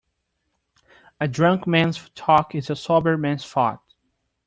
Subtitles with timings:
[1.19, 3.83] A drunk man's talk is a sober man's thought.